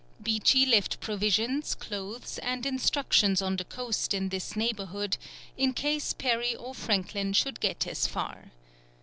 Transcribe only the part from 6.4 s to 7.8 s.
or Franklin should